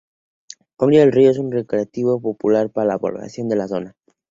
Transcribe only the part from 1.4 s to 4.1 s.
lugar recreativo popular para la población de la zona.